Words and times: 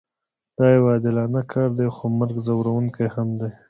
دا 0.57 0.65
یو 0.75 0.85
عادلانه 0.91 1.41
کار 1.51 1.69
دی 1.77 1.87
خو 1.95 2.03
مرګ 2.19 2.35
ځورونکی 2.45 3.05
هم 3.15 3.27
دی 3.39 3.51